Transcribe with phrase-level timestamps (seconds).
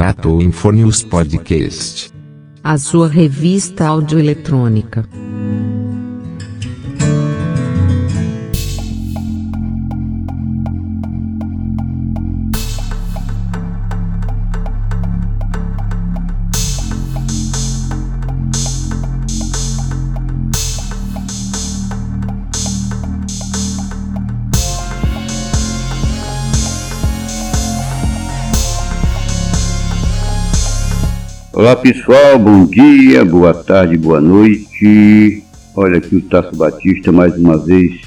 [0.00, 2.10] Tratou Infonius Podcast.
[2.64, 5.06] A sua revista audioeletrônica.
[31.60, 35.44] Olá pessoal, bom dia, boa tarde, boa noite.
[35.76, 38.00] Olha aqui o Tasso Batista mais uma vez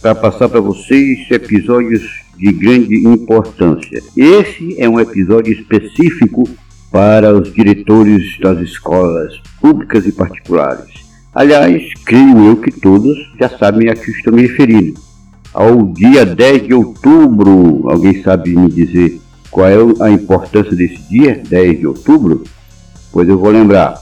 [0.00, 2.00] para passar para vocês episódios
[2.38, 4.00] de grande importância.
[4.16, 6.48] Esse é um episódio específico
[6.92, 10.94] para os diretores das escolas públicas e particulares.
[11.34, 14.94] Aliás, creio eu que todos já sabem a que estou me referindo.
[15.52, 19.74] Ao dia 10 de outubro, alguém sabe me dizer qual é
[20.04, 22.44] a importância desse dia, 10 de outubro?
[23.12, 23.94] Pois eu vou lembrar.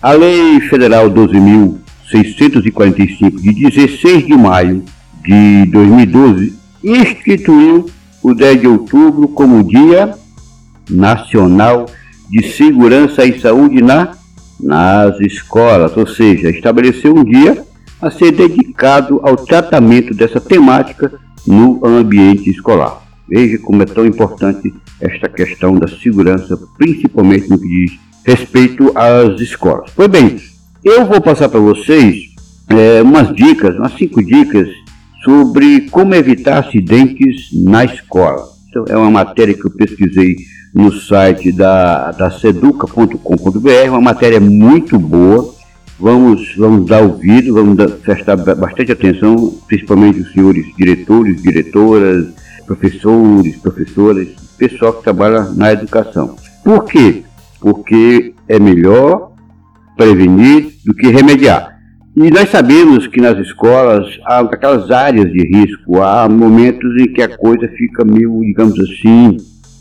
[0.00, 4.84] A Lei Federal 12.645, de 16 de maio
[5.24, 7.90] de 2012, instituiu
[8.22, 10.14] o 10 de outubro como Dia
[10.88, 11.86] Nacional
[12.30, 14.12] de Segurança e Saúde na,
[14.60, 17.64] nas escolas, ou seja, estabeleceu um dia
[18.00, 21.12] a ser dedicado ao tratamento dessa temática
[21.46, 23.02] no ambiente escolar.
[23.28, 27.92] Veja como é tão importante esta questão da segurança, principalmente no que diz
[28.24, 29.90] respeito às escolas.
[29.94, 30.36] Pois bem,
[30.84, 32.16] eu vou passar para vocês
[32.68, 34.68] é, umas dicas, umas cinco dicas
[35.24, 38.44] sobre como evitar acidentes na escola.
[38.68, 40.36] Então, é uma matéria que eu pesquisei
[40.74, 45.54] no site da, da seduca.com.br, uma matéria muito boa.
[45.98, 52.26] Vamos, vamos dar ouvido, vamos dar, prestar bastante atenção, principalmente os senhores diretores, diretoras,
[52.66, 54.28] professores, professoras,
[54.58, 56.34] pessoal que trabalha na educação.
[56.64, 57.22] Por quê?
[57.64, 59.32] Porque é melhor
[59.96, 61.78] prevenir do que remediar.
[62.14, 67.22] E nós sabemos que nas escolas há aquelas áreas de risco, há momentos em que
[67.22, 69.38] a coisa fica meio, digamos assim,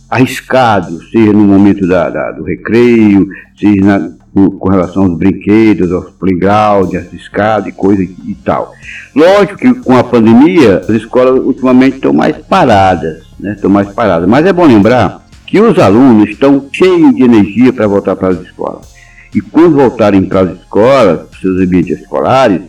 [0.09, 3.27] arriscado, seja no momento da, da, do recreio,
[3.59, 8.71] seja na, com relação aos brinquedos, aos playgrounds, arriscado e coisa e tal.
[9.13, 13.51] Lógico que com a pandemia as escolas ultimamente estão mais paradas, né?
[13.53, 14.27] Estão mais paradas.
[14.27, 15.22] Mas é bom lembrar
[15.53, 18.91] que os alunos estão cheios de energia para voltar para as escolas.
[19.35, 22.59] E quando voltarem para as escolas, para seus ambientes escolares,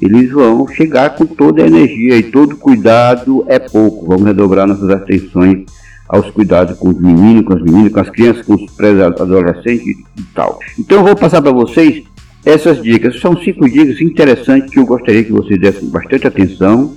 [0.00, 4.06] eles vão chegar com toda a energia e todo cuidado é pouco.
[4.06, 5.64] Vamos redobrar nossas atenções
[6.08, 10.22] aos cuidados com os meninos, com as meninas, com as crianças, com os pré-adolescentes e
[10.32, 10.60] tal.
[10.78, 12.04] Então eu vou passar para vocês
[12.44, 13.18] essas dicas.
[13.18, 16.94] São cinco dicas interessantes que eu gostaria que vocês dessem bastante atenção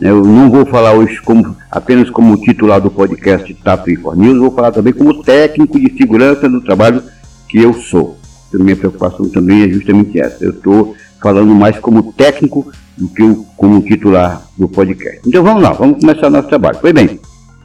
[0.00, 4.50] eu não vou falar hoje como, apenas como titular do podcast TAP Info News, vou
[4.50, 7.02] falar também como técnico de segurança do trabalho
[7.48, 8.18] que eu sou.
[8.52, 10.44] A minha preocupação também é justamente essa.
[10.44, 13.22] Eu estou falando mais como técnico do que
[13.56, 15.20] como titular do podcast.
[15.26, 16.78] Então vamos lá, vamos começar nosso trabalho.
[16.80, 17.18] Pois bem,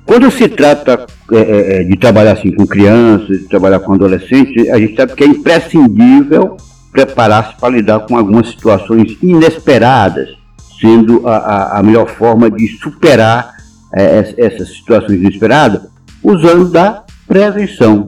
[0.05, 4.69] quando se trata é, é, é, de trabalhar assim com crianças, de trabalhar com adolescentes,
[4.69, 6.57] a gente sabe que é imprescindível
[6.91, 10.38] preparar-se para lidar com algumas situações inesperadas
[10.79, 13.53] sendo a, a, a melhor forma de superar
[13.93, 15.81] é, essas situações inesperadas,
[16.23, 18.05] usando da prevenção,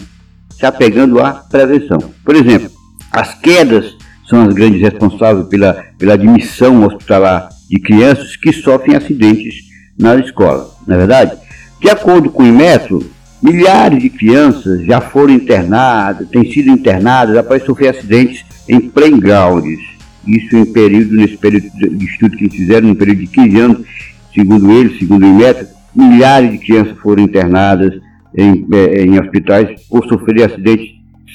[0.49, 1.99] se apegando à prevenção.
[2.23, 2.69] Por exemplo,
[3.11, 3.95] as quedas
[4.27, 9.55] são as grandes responsáveis pela, pela admissão hospitalar de crianças que sofrem acidentes
[9.99, 11.37] na escola, não é verdade?
[11.79, 13.09] De acordo com o Inmetro,
[13.41, 19.91] milhares de crianças já foram internadas, têm sido internadas após sofrer acidentes em playgrounds
[20.27, 23.87] isso em período, nesse período de estudo que eles fizeram, no período de 15 anos,
[24.33, 27.93] segundo eles, segundo o IMETA, milhares de crianças foram internadas
[28.35, 30.89] em, eh, em hospitais por sofrer acidentes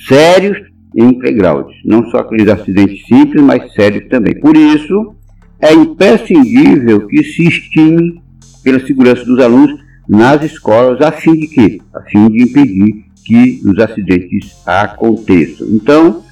[0.09, 0.59] sérios
[0.97, 1.77] em playgrounds.
[1.85, 4.39] Não só aqueles acidentes simples, mas sérios também.
[4.41, 5.15] Por isso,
[5.61, 8.23] é imprescindível que se estime
[8.63, 11.81] pela segurança dos alunos nas escolas, a fim de quê?
[11.95, 15.67] A fim de impedir que os acidentes aconteçam.
[15.69, 16.23] Então,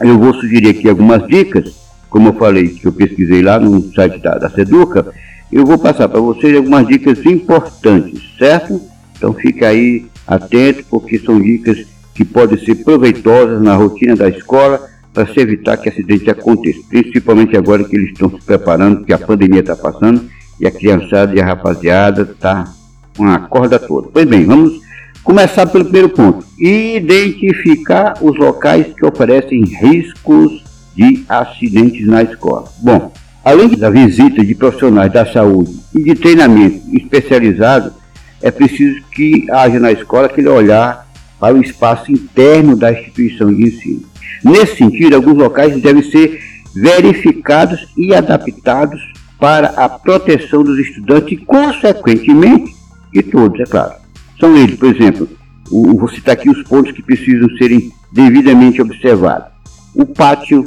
[0.00, 4.18] eu vou sugerir aqui algumas dicas como eu falei, que eu pesquisei lá no site
[4.18, 5.06] da, da Seduca,
[5.50, 8.80] eu vou passar para vocês algumas dicas importantes, certo?
[9.16, 14.88] Então fique aí atento, porque são dicas que podem ser proveitosas na rotina da escola
[15.14, 19.18] para se evitar que acidentes aconteçam, principalmente agora que eles estão se preparando, que a
[19.18, 20.28] pandemia está passando
[20.60, 22.72] e a criançada e a rapaziada está
[23.16, 24.08] com a corda toda.
[24.12, 24.80] Pois bem, vamos
[25.22, 30.69] começar pelo primeiro ponto: identificar os locais que oferecem riscos
[31.00, 32.70] de acidentes na escola.
[32.82, 33.10] Bom,
[33.42, 37.94] além da visita de profissionais da saúde e de treinamento especializado,
[38.42, 41.08] é preciso que haja na escola aquele olhar
[41.38, 44.02] para o espaço interno da instituição de ensino.
[44.44, 46.38] Nesse sentido, alguns locais devem ser
[46.74, 49.00] verificados e adaptados
[49.38, 52.74] para a proteção dos estudantes e, consequentemente,
[53.10, 53.94] de todos, é claro.
[54.38, 55.26] São eles, por exemplo,
[55.70, 59.48] o, vou citar aqui os pontos que precisam serem devidamente observados.
[59.94, 60.64] O pátio,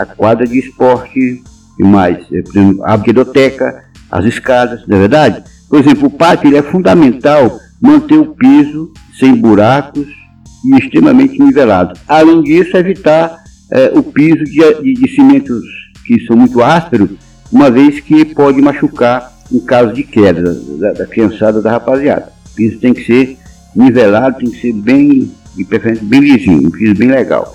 [0.00, 1.42] a quadra de esporte
[1.78, 2.42] e mais, é,
[2.84, 5.44] a biblioteca, as escadas, não é verdade?
[5.68, 10.06] Por exemplo, o pátio ele é fundamental manter o piso sem buracos
[10.64, 11.98] e extremamente nivelado.
[12.06, 13.36] Além disso, evitar
[13.70, 15.62] é, o piso de, de, de cimentos
[16.04, 17.10] que são muito ásperos,
[17.52, 22.32] uma vez que pode machucar em caso de queda da, da criançada da rapaziada.
[22.52, 23.36] O piso tem que ser
[23.74, 27.54] nivelado, tem que ser bem, de preferência, bem lisinho, um piso bem legal.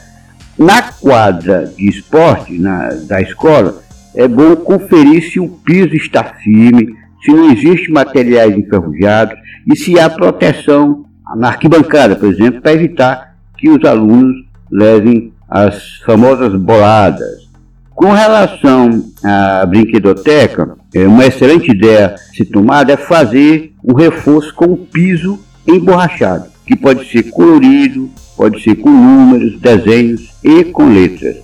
[0.57, 3.81] Na quadra de esporte na, da escola,
[4.15, 9.37] é bom conferir se o piso está firme, se não existe materiais enferrujados
[9.67, 11.05] e se há proteção
[11.35, 14.35] na arquibancada, por exemplo, para evitar que os alunos
[14.71, 17.45] levem as famosas boladas.
[17.93, 24.65] Com relação à brinquedoteca, é uma excelente ideia se tomada é fazer um reforço com
[24.65, 31.37] o piso emborrachado, que pode ser colorido, pode ser com números, desenhos e com letras.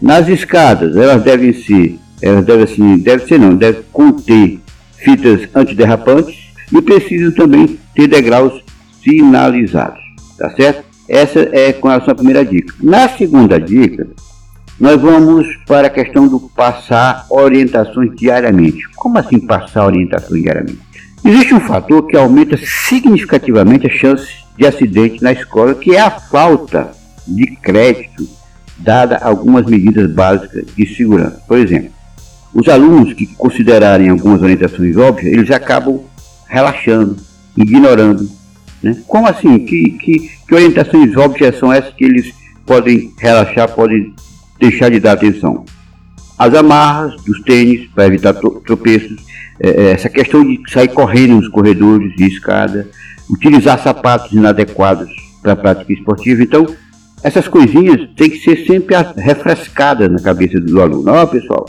[0.00, 4.60] Nas escadas, elas devem ser, elas devem assim, deve ser não, deve conter
[4.96, 6.36] fitas antiderrapantes
[6.72, 8.62] e precisam também ter degraus
[9.02, 10.00] sinalizados,
[10.36, 10.84] tá certo?
[11.08, 12.74] Essa é com relação à primeira dica.
[12.82, 14.08] Na segunda dica,
[14.78, 18.82] nós vamos para a questão do passar orientações diariamente.
[18.96, 20.80] Como assim passar orientações diariamente?
[21.24, 26.10] Existe um fator que aumenta significativamente a chance de acidente na escola, que é a
[26.10, 26.90] falta
[27.26, 28.28] de crédito
[28.78, 31.40] dada algumas medidas básicas de segurança.
[31.46, 31.90] Por exemplo,
[32.54, 36.00] os alunos que considerarem algumas orientações óbvias, eles acabam
[36.46, 37.16] relaxando,
[37.56, 38.28] ignorando.
[38.82, 38.96] Né?
[39.06, 39.58] Como assim?
[39.58, 42.32] Que, que, que orientações óbvias são essas que eles
[42.64, 44.14] podem relaxar, podem
[44.58, 45.64] deixar de dar atenção?
[46.38, 49.16] As amarras dos tênis para evitar tropeços,
[49.58, 52.88] é, é, essa questão de sair correndo nos corredores de escada,
[53.30, 55.08] utilizar sapatos inadequados
[55.42, 56.42] para a prática esportiva.
[56.42, 56.66] Então,
[57.22, 61.10] essas coisinhas têm que ser sempre refrescadas na cabeça do aluno.
[61.12, 61.66] Ó, pessoal,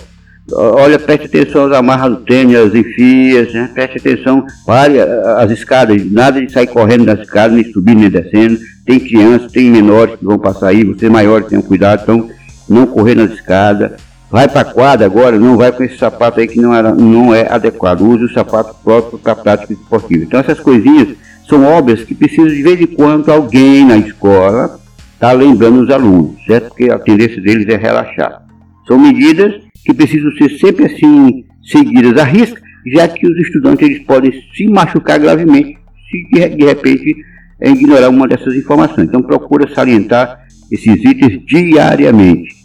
[0.53, 3.69] Olha, preste atenção às amarras do tênis, as enfias, né?
[3.73, 8.57] preste atenção, pare as escadas, nada de sair correndo das escadas, nem subindo nem descendo.
[8.85, 12.29] Tem crianças, tem menores que vão passar aí, vocês maiores tenham cuidado, então
[12.69, 13.91] não correr nas escadas.
[14.31, 17.35] Vai para a quadra agora, não vai com esse sapato aí que não, era, não
[17.35, 18.01] é adequado.
[18.01, 20.23] Use o sapato próprio para a prática esportiva.
[20.23, 21.09] Então essas coisinhas
[21.47, 24.79] são obras que precisam de vez em quando alguém na escola
[25.13, 26.69] está lembrando os alunos, certo?
[26.69, 28.43] Porque a tendência deles é relaxar.
[28.87, 29.53] São medidas
[29.83, 32.61] que precisam ser sempre assim seguidas à risca,
[32.93, 35.77] já que os estudantes eles podem se machucar gravemente
[36.09, 37.15] se de, de repente
[37.59, 39.07] é, ignorar uma dessas informações.
[39.07, 42.55] Então procura salientar esses itens diariamente.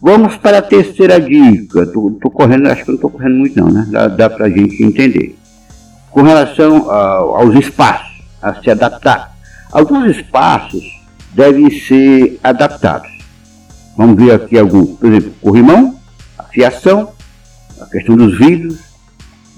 [0.00, 1.82] Vamos para a terceira dica.
[1.82, 3.86] Estou correndo, acho que não estou correndo muito não, né?
[3.90, 5.36] Dá, dá para a gente entender.
[6.10, 8.11] Com relação a, aos espaços,
[8.42, 9.34] a se adaptar.
[9.70, 10.82] Alguns espaços
[11.32, 13.10] devem ser adaptados.
[13.96, 14.98] Vamos ver aqui alguns.
[14.98, 15.96] Por exemplo, corrimão,
[16.52, 17.10] fiação,
[17.80, 18.78] a questão dos vidros,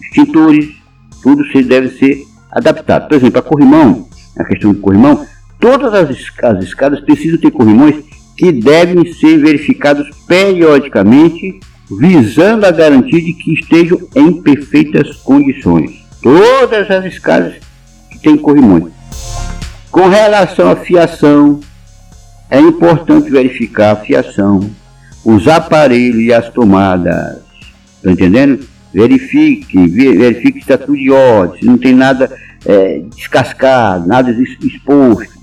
[0.01, 0.75] extintores,
[1.23, 3.09] tudo se deve ser adaptado.
[3.09, 4.09] Por exemplo, a corrimão,
[4.39, 5.27] a questão do corrimão,
[5.59, 6.11] todas as,
[6.43, 7.97] as escadas precisam ter corrimões
[8.37, 11.61] que devem ser verificados periodicamente,
[11.99, 16.05] visando a garantia de que estejam em perfeitas condições.
[16.23, 17.55] Todas as escadas
[18.25, 18.91] que têm corrimões.
[19.91, 21.61] Com relação à fiação,
[22.51, 24.71] é importante verificar a fiação,
[25.25, 27.39] os aparelhos e as tomadas.
[27.97, 28.65] Está entendendo?
[28.93, 35.35] Verifique, verifique se está tudo de ordem, se não tem nada é, descascado, nada exposto.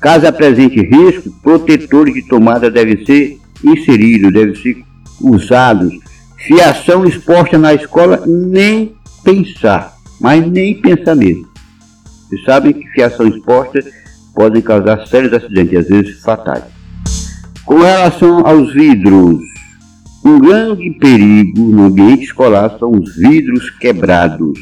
[0.00, 4.76] Caso apresente risco, protetores de tomada devem ser inseridos, devem ser
[5.20, 5.92] usados.
[6.36, 8.94] Fiação exposta na escola, nem
[9.24, 11.48] pensar, mas nem pensar mesmo.
[12.28, 13.80] Vocês sabem que fiação exposta
[14.34, 16.64] podem causar sérios acidentes, às vezes fatais.
[17.64, 19.40] Com relação aos vidros,
[20.24, 24.58] um grande perigo no ambiente escolar são os vidros quebrados.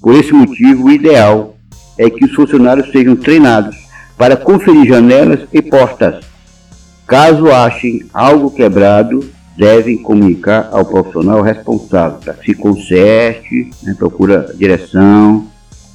[0.00, 1.56] Por esse motivo, o ideal
[1.98, 3.76] é que os funcionários sejam treinados
[4.16, 6.24] para conferir janelas e portas.
[7.06, 15.46] Caso achem algo quebrado, devem comunicar ao profissional responsável que se conserte, né, procura direção,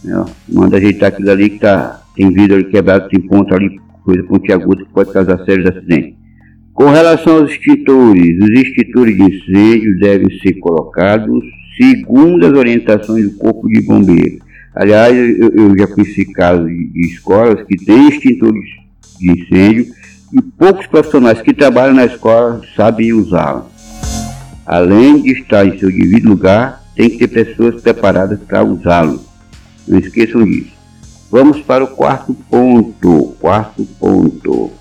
[0.04, 4.84] né, manda ajeitar aquilo ali que tá, tem vidro quebrado, tem ponto ali, coisa pontiaguda
[4.84, 6.20] que pode causar sérios acidentes.
[6.74, 11.44] Com relação aos extintores, os extintores de incêndio devem ser colocados
[11.78, 14.40] segundo as orientações do Corpo de Bombeiros.
[14.76, 18.64] Aliás, eu, eu já conheci casos de, de, escolas que têm extintores
[19.20, 19.88] de incêndio
[20.32, 23.68] e poucos profissionais que trabalham na escola sabem usá-la.
[24.66, 29.29] Além de estar em seu devido lugar, tem que ter pessoas preparadas para usá-lo.
[29.90, 30.72] Não esqueçam disso.
[31.32, 33.36] Vamos para o quarto ponto.
[33.40, 34.72] Quarto ponto.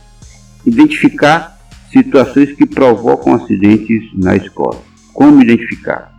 [0.67, 1.59] Identificar
[1.91, 4.83] situações que provocam acidentes na escola.
[5.15, 6.17] Como identificar?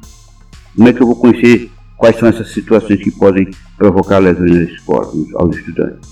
[0.76, 4.64] Como é que eu vou conhecer quais são essas situações que podem provocar lesões na
[4.64, 6.10] escola aos estudantes?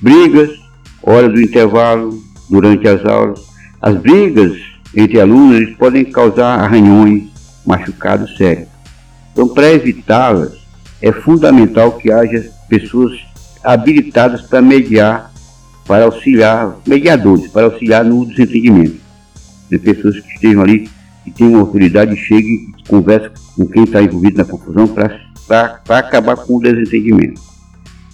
[0.00, 0.50] Brigas,
[1.02, 3.40] hora do intervalo, durante as aulas.
[3.80, 4.56] As brigas
[4.94, 7.24] entre alunos podem causar arranhões,
[7.66, 8.68] machucados sérios.
[9.32, 10.61] Então, para evitá-las,
[11.02, 13.20] é fundamental que haja pessoas
[13.62, 15.32] habilitadas para mediar,
[15.86, 19.02] para auxiliar, mediadores, para auxiliar no desentendimento.
[19.68, 20.88] De pessoas que estejam ali,
[21.24, 26.56] que tenham autoridade, cheguem e conversem com quem está envolvido na confusão para acabar com
[26.56, 27.40] o desentendimento.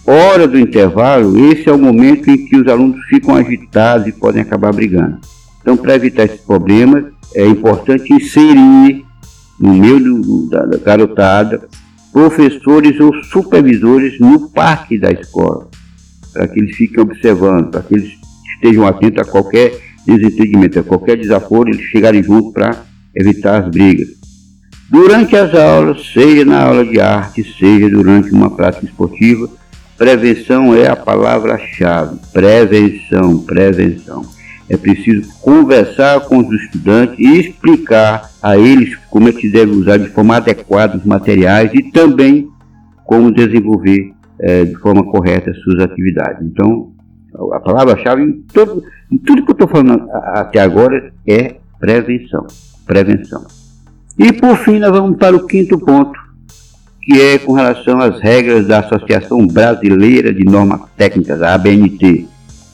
[0.05, 4.41] Hora do intervalo, esse é o momento em que os alunos ficam agitados e podem
[4.41, 5.19] acabar brigando.
[5.61, 7.05] Então, para evitar esses problemas,
[7.35, 9.05] é importante inserir
[9.59, 11.67] no meio do, da, da garotada
[12.11, 15.69] professores ou supervisores no parque da escola,
[16.33, 18.11] para que eles fiquem observando, para que eles
[18.55, 22.83] estejam atentos a qualquer desentendimento, a qualquer desaforo, eles chegarem juntos para
[23.15, 24.09] evitar as brigas.
[24.89, 29.47] Durante as aulas, seja na aula de arte, seja durante uma prática esportiva,
[29.95, 32.17] prevenção é a palavra-chave.
[32.33, 34.25] Prevenção, prevenção.
[34.69, 39.71] É preciso conversar com os estudantes e explicar a eles como é que se deve
[39.71, 42.47] usar de forma adequada os materiais e também
[43.03, 46.45] como desenvolver é, de forma correta as suas atividades.
[46.45, 46.91] Então,
[47.53, 48.45] a palavra-chave em,
[49.11, 52.45] em tudo que eu estou falando até agora é prevenção.
[52.85, 53.45] Prevenção.
[54.17, 56.19] E por fim, nós vamos para o quinto ponto,
[57.01, 62.27] que é com relação às regras da Associação Brasileira de Normas Técnicas, a ABNT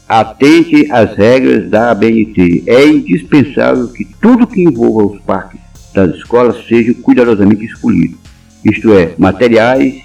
[0.07, 2.63] atente às regras da ABNT.
[2.67, 5.59] É indispensável que tudo que envolva os parques
[5.93, 8.17] das escolas seja cuidadosamente escolhido.
[8.63, 10.03] Isto é, materiais,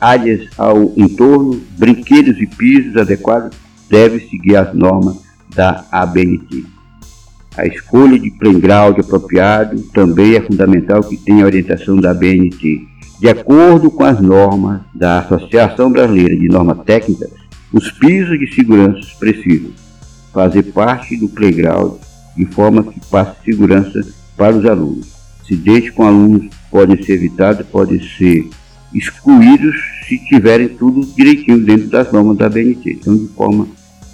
[0.00, 3.56] áreas ao entorno, brinquedos e pisos adequados
[3.88, 5.20] devem seguir as normas
[5.54, 6.64] da ABNT.
[7.56, 12.80] A escolha de playground apropriado também é fundamental que tenha orientação da ABNT.
[13.20, 17.30] De acordo com as normas da Associação Brasileira de Normas Técnicas,
[17.72, 19.70] os pisos de segurança precisam
[20.32, 21.94] fazer parte do playground
[22.36, 24.00] de forma que passe segurança
[24.36, 25.12] para os alunos.
[25.42, 28.48] Acidentes com alunos podem ser evitados, podem ser
[28.94, 29.74] excluídos
[30.06, 32.98] se tiverem tudo direitinho dentro das normas da BNT.
[33.00, 33.66] Então, de forma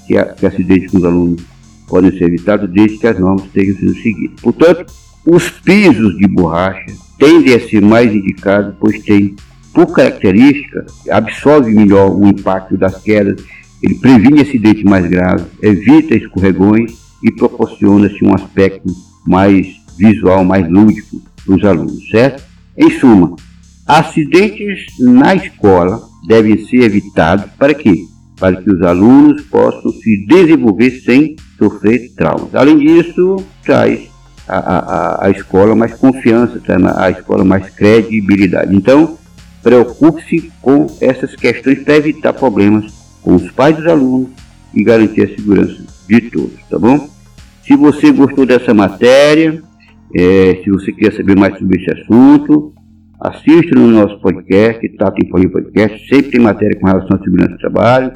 [0.07, 1.43] que, a, que acidentes com os alunos
[1.87, 4.41] podem ser evitados desde que as normas estejam sendo seguidas.
[4.41, 4.93] Portanto,
[5.27, 9.35] os pisos de borracha tendem a ser mais indicados, pois têm
[9.79, 13.41] por característica, absorve melhor o impacto das quedas,
[13.81, 18.91] ele previne acidentes mais graves, evita escorregões e proporciona-se um aspecto
[19.25, 22.43] mais visual, mais lúdico para os alunos, certo?
[22.77, 23.37] Em suma,
[23.87, 27.95] acidentes na escola devem ser evitados para quê?
[28.37, 32.53] Para que os alunos possam se desenvolver sem sofrer traumas.
[32.53, 34.09] Além disso, traz
[34.49, 38.75] a, a, a escola mais confiança, traz a escola mais credibilidade.
[38.75, 39.17] Então,
[39.69, 44.31] Preocupe-se com essas questões para evitar problemas com os pais dos alunos
[44.73, 47.07] e garantir a segurança de todos, tá bom?
[47.67, 49.63] Se você gostou dessa matéria,
[50.17, 52.73] é, se você quer saber mais sobre esse assunto,
[53.21, 57.59] assista no nosso podcast, Tato Informe Podcast, sempre tem matéria com relação à segurança do
[57.59, 58.13] trabalho.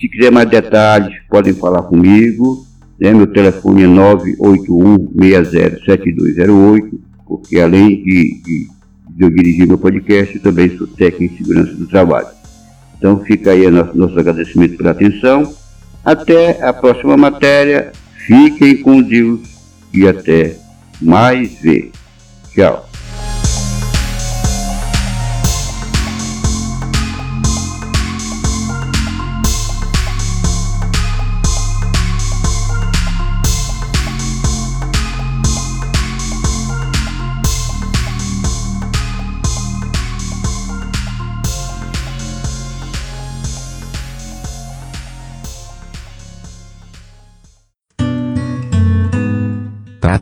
[0.00, 2.66] Se quiser mais detalhes, podem falar comigo.
[3.00, 3.14] Né?
[3.14, 8.77] Meu telefone é 981 607208, porque além de, de
[9.18, 12.28] de eu dirigir meu podcast e também sou técnico em segurança do trabalho.
[12.96, 15.52] Então fica aí nosso, nosso agradecimento pela atenção.
[16.04, 17.90] Até a próxima matéria.
[18.26, 19.40] Fiquem com Deus
[19.92, 20.56] e até
[21.00, 21.90] mais ver.
[22.54, 22.87] Tchau.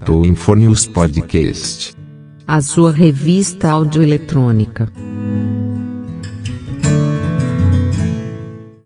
[0.07, 1.93] Tratou Infonews Podcast.
[2.47, 4.89] A sua revista audioeletrônica.